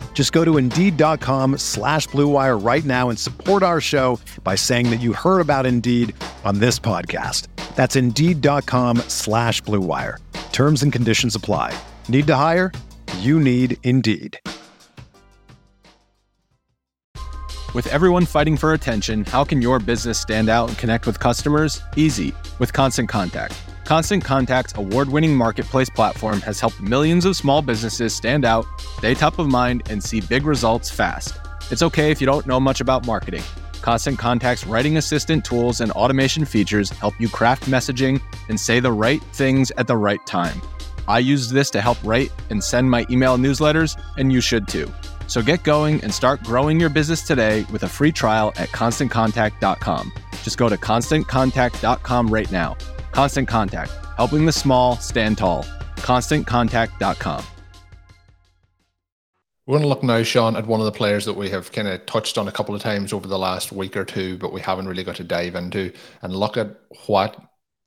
[0.13, 5.01] Just go to Indeed.com slash BlueWire right now and support our show by saying that
[5.01, 6.13] you heard about Indeed
[6.45, 7.47] on this podcast.
[7.75, 10.17] That's Indeed.com slash BlueWire.
[10.51, 11.73] Terms and conditions apply.
[12.07, 12.71] Need to hire?
[13.17, 14.39] You need Indeed.
[17.73, 21.81] With everyone fighting for attention, how can your business stand out and connect with customers?
[21.95, 23.53] Easy, with Constant Contact.
[23.91, 29.13] Constant Contact's award winning marketplace platform has helped millions of small businesses stand out, stay
[29.13, 31.37] top of mind, and see big results fast.
[31.69, 33.43] It's okay if you don't know much about marketing.
[33.81, 38.93] Constant Contact's writing assistant tools and automation features help you craft messaging and say the
[38.93, 40.61] right things at the right time.
[41.09, 44.89] I use this to help write and send my email newsletters, and you should too.
[45.27, 50.13] So get going and start growing your business today with a free trial at constantcontact.com.
[50.43, 52.77] Just go to constantcontact.com right now.
[53.11, 55.63] Constant Contact, helping the small stand tall.
[55.97, 57.45] ConstantContact.com.
[59.67, 61.87] We're going to look now, Shawn, at one of the players that we have kind
[61.87, 64.59] of touched on a couple of times over the last week or two, but we
[64.59, 65.93] haven't really got to dive into
[66.23, 67.39] and look at what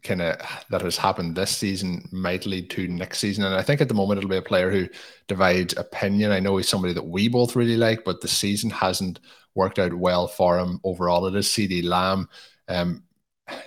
[0.04, 0.36] kind of
[0.70, 3.44] that has happened this season might lead to next season.
[3.44, 4.88] And I think at the moment it'll be a player who
[5.26, 6.30] divides opinion.
[6.30, 9.18] I know he's somebody that we both really like, but the season hasn't
[9.54, 11.26] worked out well for him overall.
[11.26, 12.28] It is CeeDee Lamb.
[12.68, 13.02] Um,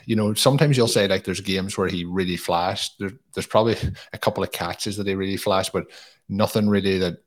[0.05, 2.99] you know, sometimes you'll say like there's games where he really flashed.
[2.99, 3.75] There, there's probably
[4.13, 5.85] a couple of catches that he really flashed, but
[6.29, 7.17] nothing really that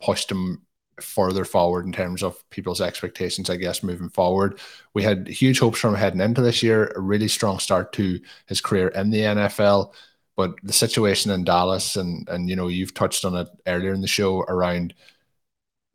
[0.00, 0.62] pushed him
[1.00, 4.58] further forward in terms of people's expectations, I guess, moving forward.
[4.94, 8.60] We had huge hopes from heading into this year, a really strong start to his
[8.60, 9.94] career in the NFL.
[10.36, 14.00] But the situation in Dallas, and and you know, you've touched on it earlier in
[14.00, 14.94] the show around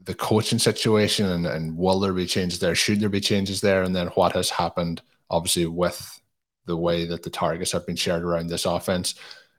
[0.08, 2.76] the coaching situation and, and will there be changes there?
[2.76, 3.84] Should there be changes there?
[3.84, 6.20] And then what has happened, obviously, with
[6.66, 9.16] the way that the targets have been shared around this offense.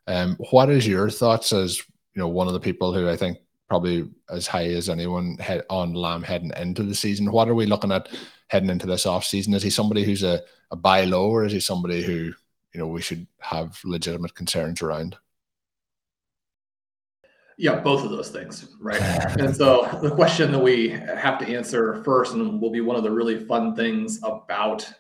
[0.07, 3.39] Um, what is your thoughts as you know one of the people who I think
[3.69, 7.31] probably as high as anyone head on Lamb heading into the season.
[7.31, 8.09] What are we looking at
[8.49, 9.53] heading into this off season?
[9.55, 12.33] Is he somebody who's a, a buy low, or is he somebody who
[12.73, 15.17] you know we should have legitimate concerns around?
[17.59, 19.01] Yeah, both of those things, right?
[19.39, 23.03] and so the question that we have to answer first, and will be one of
[23.03, 24.91] the really fun things about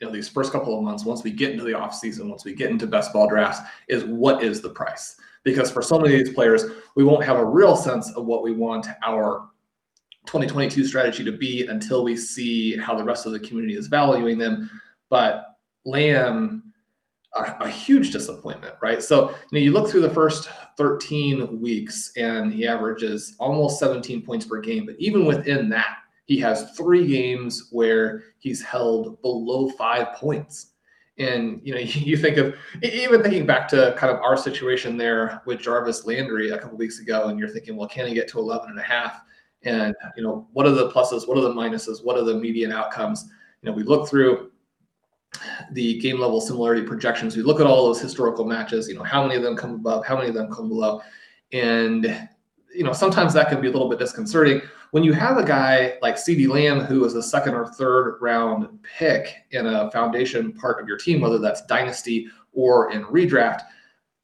[0.00, 2.44] you know these first couple of months, once we get into the off season, once
[2.44, 5.16] we get into best ball drafts, is what is the price?
[5.46, 6.64] because for so many of these players,
[6.96, 9.48] we won't have a real sense of what we want our
[10.26, 14.38] 2022 strategy to be until we see how the rest of the community is valuing
[14.38, 14.68] them.
[15.08, 16.72] But Lamb,
[17.36, 19.00] a, a huge disappointment, right?
[19.00, 24.22] So you, know, you look through the first 13 weeks and he averages almost 17
[24.22, 24.84] points per game.
[24.84, 30.72] But even within that, he has three games where he's held below five points.
[31.18, 35.40] And you know, you think of even thinking back to kind of our situation there
[35.46, 38.38] with Jarvis Landry a couple weeks ago, and you're thinking, well, can he get to
[38.38, 39.22] 11 and a half?
[39.62, 41.26] And you know, what are the pluses?
[41.26, 42.04] What are the minuses?
[42.04, 43.28] What are the median outcomes?
[43.62, 44.50] You know, we look through
[45.72, 47.36] the game level similarity projections.
[47.36, 48.88] We look at all those historical matches.
[48.88, 50.04] You know, how many of them come above?
[50.06, 51.02] How many of them come below?
[51.52, 52.28] And
[52.74, 55.98] you know, sometimes that can be a little bit disconcerting when you have a guy
[56.02, 60.80] like CeeDee Lamb, who is a second or third round pick in a foundation part
[60.80, 63.62] of your team, whether that's dynasty or in redraft,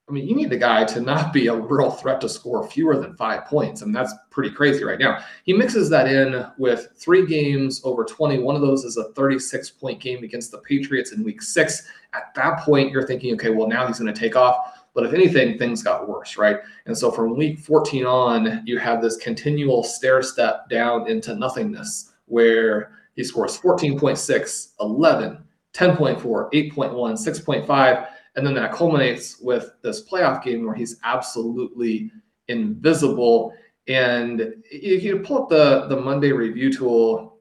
[0.08, 2.98] I mean, you need the guy to not be a real threat to score fewer
[2.98, 3.80] than five points.
[3.80, 5.24] I mean, that's pretty crazy right now.
[5.44, 8.40] He mixes that in with three games over 20.
[8.40, 11.88] One of those is a 36 point game against the Patriots in week six.
[12.14, 14.81] At that point, you're thinking, okay, well, now he's going to take off.
[14.94, 16.58] But if anything, things got worse, right?
[16.86, 22.12] And so from week 14 on, you have this continual stair step down into nothingness
[22.26, 28.08] where he scores 14.6, 11, 10.4, 8.1, 6.5.
[28.34, 32.10] And then that culminates with this playoff game where he's absolutely
[32.48, 33.54] invisible.
[33.88, 37.38] And if you pull up the, the Monday review tool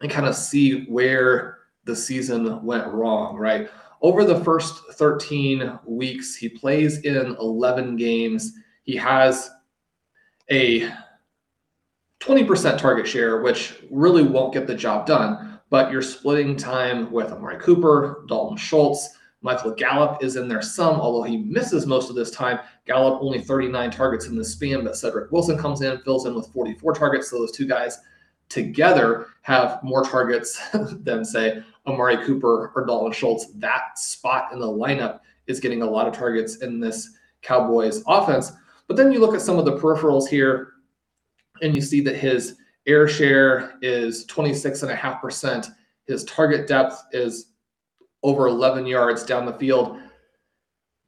[0.00, 3.68] and kind of see where the season went wrong, right?
[4.02, 8.52] Over the first 13 weeks, he plays in 11 games.
[8.84, 9.50] He has
[10.50, 10.90] a
[12.20, 15.60] 20% target share, which really won't get the job done.
[15.70, 21.00] But you're splitting time with Amari Cooper, Dalton Schultz, Michael Gallup is in there some,
[21.00, 22.58] although he misses most of this time.
[22.86, 26.48] Gallup only 39 targets in the span, but Cedric Wilson comes in, fills in with
[26.48, 27.30] 44 targets.
[27.30, 27.98] So those two guys
[28.48, 34.66] together have more targets than, say, Amari Cooper or Dalton Schultz, that spot in the
[34.66, 37.10] lineup is getting a lot of targets in this
[37.42, 38.52] Cowboys offense.
[38.86, 40.72] But then you look at some of the peripherals here,
[41.62, 45.68] and you see that his air share is 26.5%.
[46.06, 47.52] His target depth is
[48.22, 49.98] over 11 yards down the field.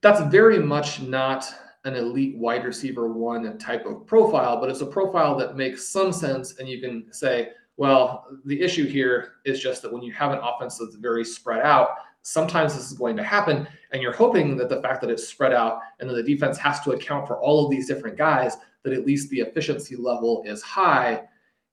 [0.03, 1.53] That's very much not
[1.85, 6.13] an elite wide receiver one type of profile, but it's a profile that makes some
[6.13, 6.59] sense.
[6.59, 10.41] And you can say, well, the issue here is just that when you have an
[10.43, 11.91] offense that's very spread out,
[12.23, 13.67] sometimes this is going to happen.
[13.93, 16.81] And you're hoping that the fact that it's spread out and that the defense has
[16.81, 20.63] to account for all of these different guys, that at least the efficiency level is
[20.63, 21.23] high.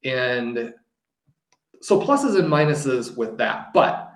[0.03, 0.73] And
[1.81, 3.73] so pluses and minuses with that.
[3.73, 4.11] But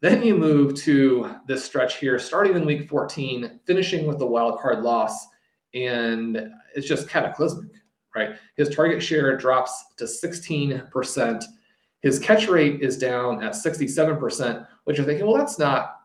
[0.00, 4.60] then you move to this stretch here, starting in week 14, finishing with the wild
[4.60, 5.28] card loss.
[5.74, 7.70] And it's just cataclysmic
[8.14, 8.36] right?
[8.56, 11.44] His target share drops to 16%.
[12.00, 15.96] His catch rate is down at 67%, which you're thinking, well, that's not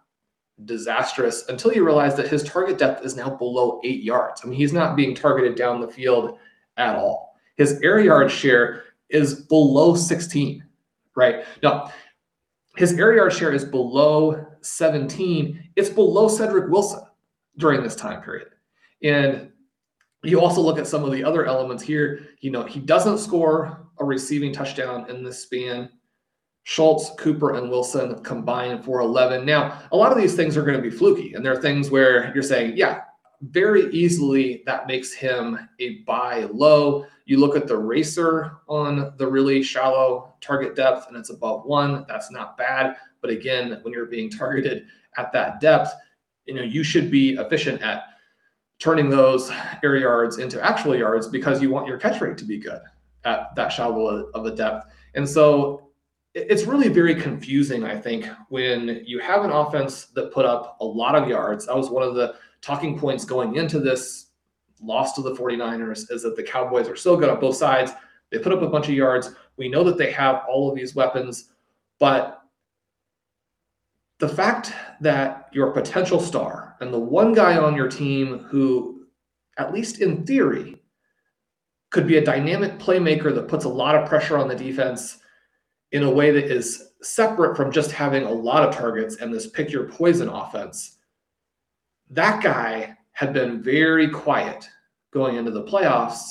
[0.65, 4.41] disastrous until you realize that his target depth is now below eight yards.
[4.43, 6.38] I mean, he's not being targeted down the field
[6.78, 7.36] at all.
[7.56, 10.63] His air yard share is below 16,
[11.15, 11.46] right?
[11.63, 11.91] Now,
[12.76, 15.72] his air yard share is below 17.
[15.76, 17.02] It's below Cedric Wilson
[17.58, 18.50] during this time period.
[19.02, 19.52] And
[20.28, 22.28] you also look at some of the other elements here.
[22.42, 25.90] You know, he doesn't score a receiving touchdown in this span.
[26.63, 29.46] Schultz, Cooper, and Wilson combined for 11.
[29.46, 31.90] Now, a lot of these things are going to be fluky, and there are things
[31.90, 33.04] where you're saying, yeah,
[33.42, 37.06] very easily that makes him a buy low.
[37.26, 42.06] You look at the RACR on the really shallow target depth, and it's above one.
[42.08, 42.98] That's not bad.
[43.22, 44.88] But again, when you're being targeted
[45.18, 45.94] at that depth,
[46.46, 48.04] you know you should be efficient at
[48.80, 49.52] turning those
[49.84, 52.82] air yards into actual yards because you want your catch rate to be good
[53.26, 54.88] at that shallow of a depth.
[55.16, 55.90] And so
[56.34, 60.86] it's really very confusing, I think, when you have an offense that put up a
[60.86, 61.66] lot of yards.
[61.66, 64.28] That was one of the talking points going into this
[64.80, 67.92] loss to the 49ers is that the Cowboys are so good on both sides.
[68.30, 69.32] They put up a bunch of yards.
[69.58, 71.50] We know that they have all of these weapons,
[71.98, 72.37] but
[74.19, 79.06] the fact that your potential star and the one guy on your team who,
[79.58, 80.82] at least in theory,
[81.91, 85.19] could be a dynamic playmaker that puts a lot of pressure on the defense
[85.91, 89.47] in a way that is separate from just having a lot of targets and this
[89.47, 90.97] pick your poison offense.
[92.10, 94.67] That guy had been very quiet
[95.12, 96.21] going into the playoffs.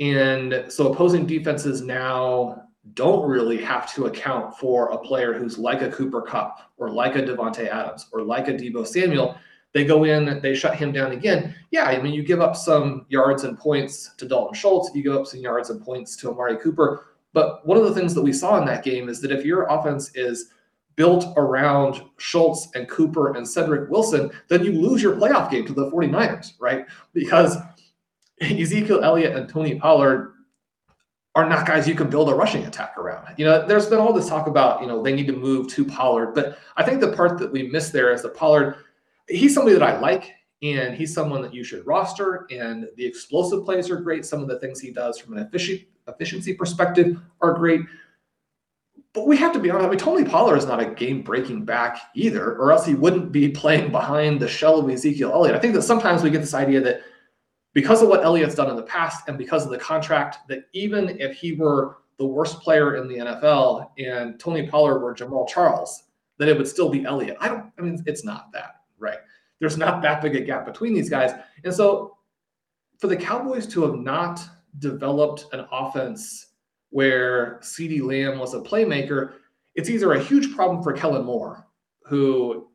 [0.00, 2.62] And so opposing defenses now
[2.94, 7.16] don't really have to account for a player who's like a Cooper Kupp or like
[7.16, 9.36] a Davante Adams or like a Deebo Samuel.
[9.72, 11.54] They go in, they shut him down again.
[11.70, 15.14] Yeah, I mean, you give up some yards and points to Dalton Schultz, you give
[15.14, 18.32] up some yards and points to Amari Cooper but one of the things that we
[18.32, 20.50] saw in that game is that if your offense is
[20.96, 25.72] built around Schultz and Cooper and Cedric Wilson, then you lose your playoff game to
[25.72, 26.86] the 49ers, right?
[27.14, 27.56] Because
[28.40, 30.31] Ezekiel Elliott and Tony Pollard
[31.34, 33.26] are not guys you can build a rushing attack around.
[33.38, 35.84] You know, there's been all this talk about, you know, they need to move to
[35.84, 38.76] Pollard, but I think the part that we miss there is that Pollard,
[39.28, 43.64] he's somebody that I like and he's someone that you should roster and the explosive
[43.64, 44.26] plays are great.
[44.26, 45.48] Some of the things he does from an
[46.06, 47.80] efficiency perspective are great.
[49.14, 49.86] But we have to be honest.
[49.86, 53.48] I mean, Tony Pollard is not a game-breaking back either, or else he wouldn't be
[53.50, 55.56] playing behind the shell of Ezekiel Elliott.
[55.56, 57.02] I think that sometimes we get this idea that
[57.72, 61.20] because of what Elliott's done in the past and because of the contract, that even
[61.20, 66.04] if he were the worst player in the NFL and Tony Pollard were Jamaal Charles,
[66.38, 67.36] that it would still be Elliott.
[67.40, 67.72] I don't.
[67.78, 69.18] I mean, it's not that right.
[69.58, 71.32] There's not that big a gap between these guys,
[71.64, 72.16] and so
[72.98, 74.40] for the Cowboys to have not
[74.78, 76.48] developed an offense
[76.90, 79.34] where CeeDee Lamb was a playmaker,
[79.74, 81.66] it's either a huge problem for Kellen Moore,
[82.04, 82.68] who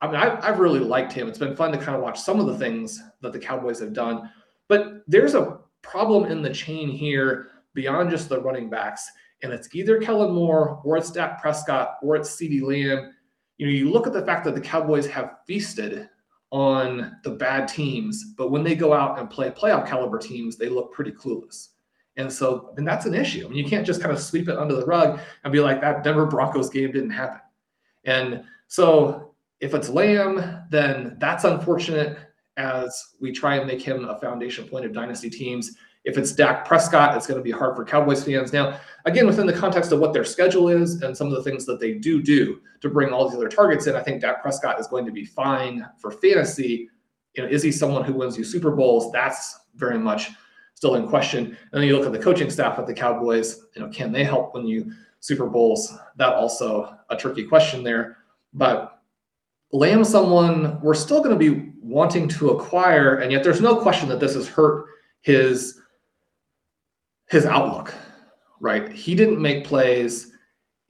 [0.00, 1.28] I mean, I've, I've really liked him.
[1.28, 3.92] It's been fun to kind of watch some of the things that the Cowboys have
[3.92, 4.30] done,
[4.70, 9.10] but there's a problem in the chain here beyond just the running backs.
[9.42, 13.12] And it's either Kellen Moore or it's Dak Prescott or it's CeeDee Lamb.
[13.58, 16.08] You know, you look at the fact that the Cowboys have feasted
[16.52, 20.68] on the bad teams, but when they go out and play playoff caliber teams, they
[20.68, 21.70] look pretty clueless.
[22.16, 23.44] And so, and that's an issue.
[23.44, 25.80] I mean, you can't just kind of sweep it under the rug and be like,
[25.80, 27.40] that Denver Broncos game didn't happen.
[28.04, 32.18] And so, if it's Lamb, then that's unfortunate
[32.56, 35.76] as we try and make him a foundation point of dynasty teams.
[36.04, 38.52] If it's Dak Prescott, it's going to be hard for Cowboys fans.
[38.52, 41.66] Now, again, within the context of what their schedule is and some of the things
[41.66, 44.80] that they do do to bring all these other targets in, I think Dak Prescott
[44.80, 46.88] is going to be fine for fantasy.
[47.34, 49.12] You know, is he someone who wins you Super Bowls?
[49.12, 50.30] That's very much
[50.74, 51.44] still in question.
[51.46, 53.66] And then you look at the coaching staff at the Cowboys.
[53.76, 55.92] You know, can they help win you Super Bowls?
[56.16, 58.16] That also a tricky question there.
[58.54, 58.99] But
[59.72, 64.08] Lamb, someone we're still going to be wanting to acquire, and yet there's no question
[64.08, 64.86] that this has hurt
[65.22, 65.80] his
[67.28, 67.94] his outlook,
[68.60, 68.90] right?
[68.90, 70.32] He didn't make plays.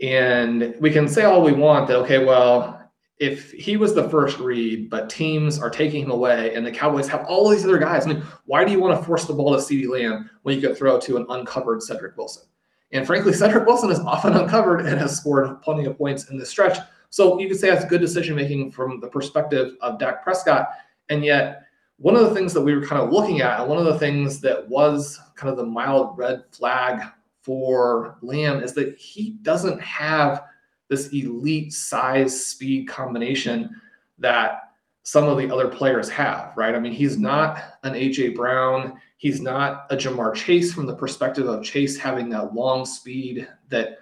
[0.03, 2.81] And we can say all we want that, okay, well,
[3.19, 7.07] if he was the first read, but teams are taking him away and the Cowboys
[7.09, 9.53] have all these other guys, I mean, why do you want to force the ball
[9.53, 12.45] to CeeDee Lamb when you could throw to an uncovered Cedric Wilson?
[12.93, 16.49] And frankly, Cedric Wilson is often uncovered and has scored plenty of points in this
[16.49, 16.79] stretch.
[17.11, 20.69] So you could say that's good decision making from the perspective of Dak Prescott.
[21.09, 21.65] And yet,
[21.99, 23.99] one of the things that we were kind of looking at, and one of the
[23.99, 27.03] things that was kind of the mild red flag
[27.43, 30.45] for Lamb is that he doesn't have
[30.89, 33.81] this elite size speed combination
[34.19, 34.71] that
[35.03, 36.75] some of the other players have, right?
[36.75, 39.01] I mean, he's not an AJ Brown.
[39.17, 43.99] He's not a Ja'Marr Chase from the perspective of Chase having that long speed that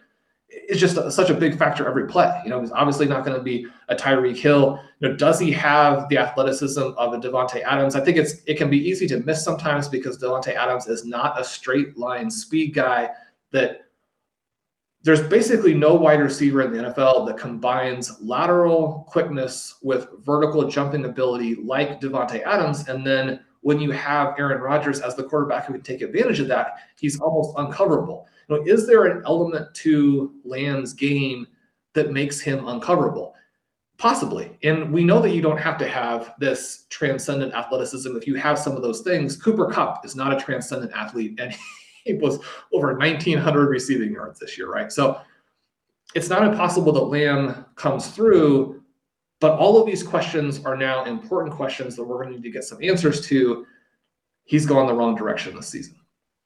[0.50, 2.40] is just a, such a big factor every play.
[2.44, 4.80] You know, he's obviously not going to be a Tyreek Hill.
[5.00, 7.94] You know, does he have the athleticism of a Davante Adams?
[7.94, 11.38] I think it's it can be easy to miss sometimes because Davante Adams is not
[11.40, 13.10] a straight line speed guy
[13.52, 13.88] that
[15.02, 21.04] there's basically no wide receiver in the NFL that combines lateral quickness with vertical jumping
[21.04, 22.88] ability like Davante Adams.
[22.88, 26.48] And then when you have Aaron Rodgers as the quarterback who can take advantage of
[26.48, 28.26] that, he's almost uncoverable.
[28.48, 31.46] Know, is there an element to Lamb's game
[31.94, 33.34] that makes him uncoverable?
[33.98, 34.56] Possibly.
[34.62, 38.58] And we know that you don't have to have this transcendent athleticism if you have
[38.58, 39.36] some of those things.
[39.36, 41.54] Cooper Kupp is not a transcendent athlete, and
[42.04, 42.38] he was
[42.72, 44.92] over 1,900 receiving yards this year, right?
[44.92, 45.20] So
[46.14, 48.82] it's not impossible that Lamb comes through,
[49.40, 52.50] but all of these questions are now important questions that we're going to need to
[52.50, 53.66] get some answers to.
[54.44, 55.97] He's gone the wrong direction this season.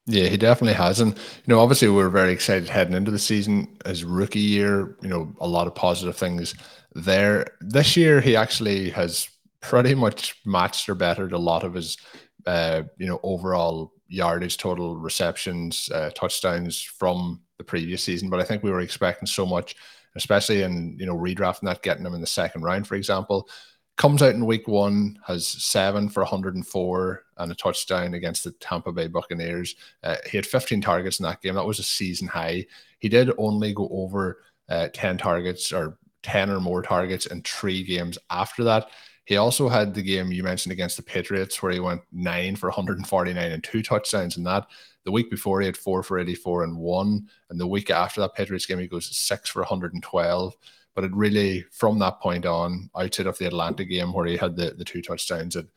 [0.05, 0.99] Yeah, he definitely has.
[0.99, 3.77] And, you know, obviously we are very excited heading into the season.
[3.85, 6.55] His rookie year, you know, a lot of positive things
[6.93, 7.47] there.
[7.61, 9.29] This year, he actually has
[9.61, 11.97] pretty much matched or bettered a lot of his,
[12.45, 18.29] uh, you know, overall yardage, total receptions, uh, touchdowns from the previous season.
[18.29, 19.73] But I think we were expecting so much,
[20.17, 23.47] especially in, you know, redrafting that, getting him in the second round, for example
[23.95, 28.91] comes out in week one, has seven for 104 and a touchdown against the Tampa
[28.91, 29.75] Bay Buccaneers.
[30.03, 31.55] Uh, he had 15 targets in that game.
[31.55, 32.65] That was a season high.
[32.99, 34.39] He did only go over
[34.69, 38.89] uh, 10 targets or 10 or more targets in three games after that.
[39.25, 42.67] He also had the game you mentioned against the Patriots where he went nine for
[42.67, 44.67] 149 and two touchdowns in that.
[45.05, 47.29] The week before he had four for 84 and one.
[47.49, 50.55] And the week after that Patriots game, he goes six for 112.
[50.95, 54.55] But it really, from that point on, outside of the Atlanta game where he had
[54.55, 55.67] the, the two touchdowns, it,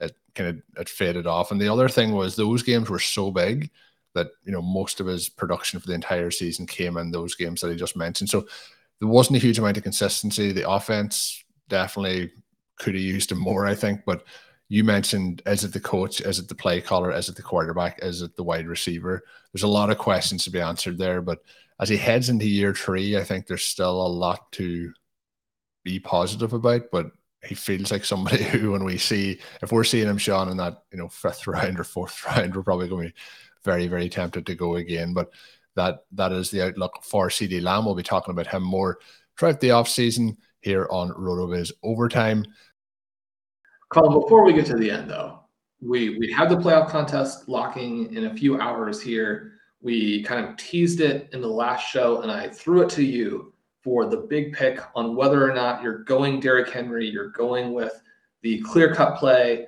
[0.00, 1.50] it kind of it faded off.
[1.50, 3.70] And the other thing was those games were so big
[4.14, 7.60] that you know most of his production for the entire season came in those games
[7.60, 8.30] that he just mentioned.
[8.30, 8.46] So
[8.98, 10.52] there wasn't a huge amount of consistency.
[10.52, 12.32] The offense definitely
[12.76, 14.02] could have used him more, I think.
[14.06, 14.24] But
[14.68, 17.98] you mentioned is it the coach, is it the play caller, is it the quarterback,
[18.02, 19.22] is it the wide receiver?
[19.52, 21.40] There's a lot of questions to be answered there, but
[21.80, 24.92] as he heads into year three, I think there's still a lot to
[25.84, 27.10] be positive about, but
[27.44, 30.82] he feels like somebody who, when we see, if we're seeing him, Shawn, in that,
[30.92, 33.20] you know, fifth round or fourth round, we're probably going to be
[33.64, 35.12] very, very tempted to go again.
[35.12, 35.30] But
[35.74, 37.84] that that is the outlook for CeeDee Lamb.
[37.84, 38.98] We'll be talking about him more
[39.38, 42.44] throughout the off season here on RotoViz Overtime.
[43.90, 45.40] Colm, before we get to the end, though,
[45.80, 49.51] we we have the playoff contest locking in a few hours here
[49.82, 53.52] we kind of teased it in the last show, and I threw it to you
[53.82, 58.00] for the big pick on whether or not you're going Derrick Henry, you're going with
[58.42, 59.66] the clear cut play.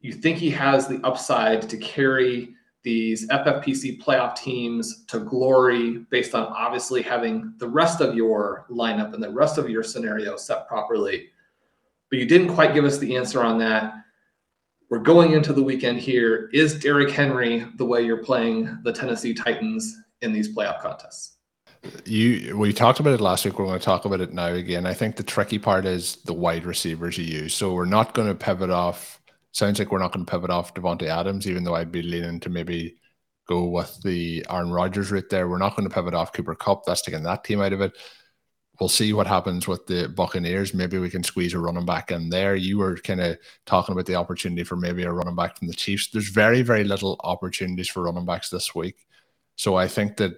[0.00, 6.34] You think he has the upside to carry these FFPC playoff teams to glory based
[6.34, 10.66] on obviously having the rest of your lineup and the rest of your scenario set
[10.66, 11.28] properly.
[12.10, 13.94] But you didn't quite give us the answer on that
[14.92, 16.50] we're going into the weekend here.
[16.52, 21.38] Is Derrick Henry the way you're playing the Tennessee Titans in these playoff contests?
[22.04, 23.58] You we talked about it last week.
[23.58, 24.84] We're going to talk about it now again.
[24.84, 27.54] I think the tricky part is the wide receivers you use.
[27.54, 29.18] So we're not going to pivot off.
[29.52, 32.38] Sounds like we're not going to pivot off Davante Adams, even though I'd be leaning
[32.40, 32.98] to maybe
[33.48, 35.48] go with the Aaron Rodgers route there.
[35.48, 36.84] We're not going to pivot off Cooper Kupp.
[36.84, 37.96] That's taking that team out of it
[38.82, 40.74] we'll see what happens with the Buccaneers.
[40.74, 42.56] Maybe we can squeeze a running back in there.
[42.56, 45.74] You were kind of talking about the opportunity for maybe a running back from the
[45.74, 46.08] Chiefs.
[46.08, 49.06] There's very, very little opportunities for running backs this week.
[49.54, 50.32] So I think that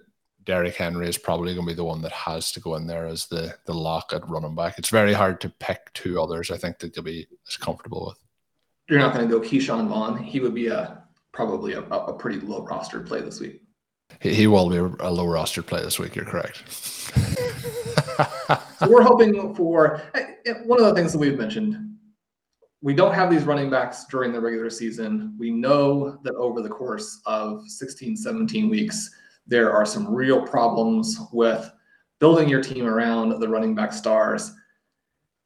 [0.45, 3.07] Derrick Henry is probably going to be the one that has to go in there
[3.07, 4.79] as the the lock at running back.
[4.79, 6.51] It's very hard to pick two others.
[6.51, 8.19] I think that you'll be as comfortable with.
[8.91, 10.23] You're not going to go Ke'Shawn Vaughn.
[10.23, 13.63] He would be a probably a, a pretty low roster play this week.
[14.21, 16.15] He, he will be a low roster play this week.
[16.15, 16.63] You're correct.
[18.79, 21.97] so we're hoping for eh, eh, one of the things that we've mentioned.
[22.83, 25.35] We don't have these running backs during the regular season.
[25.39, 29.11] We know that over the course of 16, 17 weeks,
[29.47, 31.71] there are some real problems with
[32.19, 34.53] building your team around the running back stars.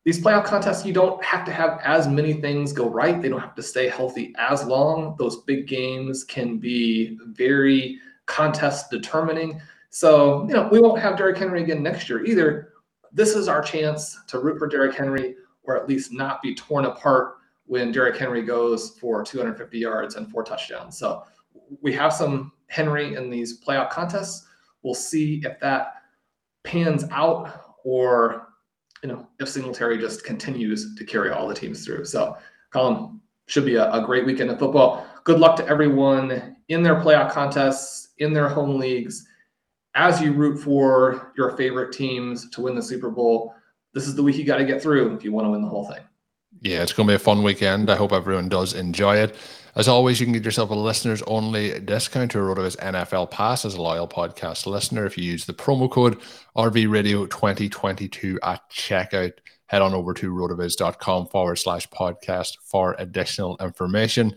[0.05, 3.21] These playoff contests, you don't have to have as many things go right.
[3.21, 5.17] They don't have to stay healthy as long.
[5.19, 9.61] Those big games can be very contest determining.
[9.91, 12.73] So, you know, we won't have Derrick Henry again next year either.
[13.13, 16.87] This is our chance to root for Derrick Henry or at least not be torn
[16.87, 17.37] apart
[17.67, 20.99] when Derrick Henry goes for 250 yards and four touchdowns.
[20.99, 21.25] So
[21.83, 24.47] we have some Henry in these playoff contests.
[24.83, 25.95] We'll see if that
[26.65, 28.49] pans out or,
[29.03, 32.07] you know, if Singletary just continues to carry all the teams through.
[32.07, 32.37] So,
[32.73, 35.07] Colm, should be a, a great weekend of football.
[35.25, 39.27] Good luck to everyone in their playoff contests, in their home leagues
[39.99, 43.55] as you root for your favorite teams to win the Super Bowl,
[43.93, 45.69] this is the week you got to get through if you want to win the
[45.69, 46.03] whole thing.
[46.63, 47.91] Yeah, it's going to be a fun weekend.
[47.91, 49.35] I hope everyone does enjoy it.
[49.75, 53.75] As always, you can get yourself a listeners only discount to RotoViz NFL Pass as
[53.75, 56.21] a loyal podcast listener if you use the promo code
[56.57, 59.33] RVRadio 2022 at checkout.
[59.67, 64.35] Head on over to rotoviz.com forward slash podcast for additional information.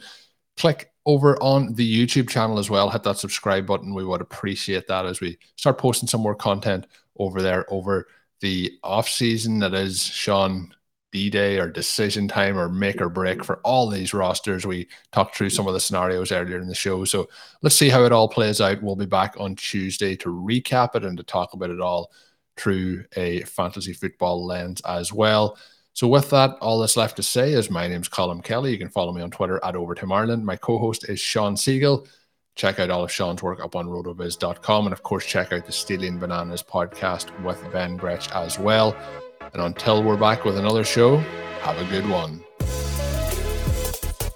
[0.58, 2.90] Click over on the YouTube channel as well.
[2.90, 3.94] Hit that subscribe button.
[3.94, 6.88] We would appreciate that as we start posting some more content
[7.18, 8.08] over there over
[8.42, 9.60] the off season.
[9.60, 10.74] That is Shawn
[11.12, 14.66] D Day or decision time or make or break for all these rosters.
[14.66, 17.04] We talked through some of the scenarios earlier in the show.
[17.06, 17.28] So
[17.62, 18.82] let's see how it all plays out.
[18.82, 22.12] We'll be back on Tuesday to recap it and to talk about it all
[22.58, 25.58] through a fantasy football lens as well.
[25.94, 28.72] So with that, all that's left to say is my name's Colm Kelly.
[28.72, 30.46] You can follow me on Twitter at Overtime Ireland.
[30.46, 32.08] My co-host is Shawn Siegele.
[32.56, 34.86] Check out all of Shawn's work up on rotoviz.com.
[34.86, 38.96] And of course, check out the Stealing Bananas podcast with Ben Gretch as well.
[39.54, 41.18] And until we're back with another show,
[41.62, 42.44] have a good one.